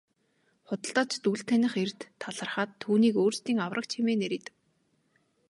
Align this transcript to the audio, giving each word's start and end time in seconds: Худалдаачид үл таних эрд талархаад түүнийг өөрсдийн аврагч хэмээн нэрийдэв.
Худалдаачид 0.67 1.23
үл 1.31 1.41
таних 1.49 1.73
эрд 1.83 1.99
талархаад 2.21 2.71
түүнийг 2.81 3.15
өөрсдийн 3.23 3.59
аврагч 3.65 3.91
хэмээн 3.95 4.19
нэрийдэв. 4.21 4.55